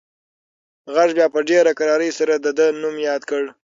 [0.93, 3.43] غږ بیا په ډېره کرارۍ سره د ده نوم یاد کړ.